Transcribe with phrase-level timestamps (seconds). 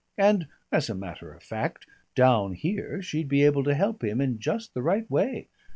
[0.17, 4.39] And, as a matter of fact, down here she'd be able to help him in
[4.39, 5.47] just the right way.